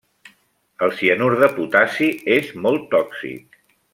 [0.85, 2.09] El cianur de potassi
[2.39, 3.63] és molt tòxic.